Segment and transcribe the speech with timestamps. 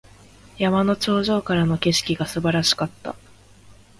[0.57, 3.15] 山の頂上からの景色が素晴らしかった。